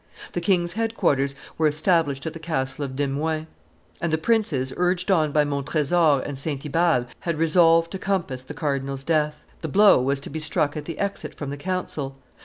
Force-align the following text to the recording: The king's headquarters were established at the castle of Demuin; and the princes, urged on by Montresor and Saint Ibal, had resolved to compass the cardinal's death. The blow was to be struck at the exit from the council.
The 0.31 0.41
king's 0.41 0.73
headquarters 0.73 1.35
were 1.59 1.67
established 1.67 2.25
at 2.25 2.33
the 2.33 2.39
castle 2.39 2.83
of 2.83 2.95
Demuin; 2.95 3.45
and 4.01 4.11
the 4.11 4.17
princes, 4.17 4.73
urged 4.75 5.11
on 5.11 5.31
by 5.31 5.43
Montresor 5.43 6.23
and 6.25 6.39
Saint 6.39 6.65
Ibal, 6.65 7.05
had 7.19 7.37
resolved 7.37 7.91
to 7.91 7.99
compass 7.99 8.41
the 8.41 8.55
cardinal's 8.55 9.03
death. 9.03 9.41
The 9.61 9.67
blow 9.67 10.01
was 10.01 10.19
to 10.21 10.31
be 10.31 10.39
struck 10.39 10.75
at 10.75 10.85
the 10.85 10.97
exit 10.97 11.35
from 11.35 11.51
the 11.51 11.55
council. 11.57 12.17